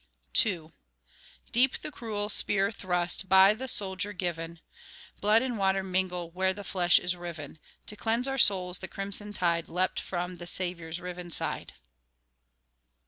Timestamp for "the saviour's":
10.37-10.99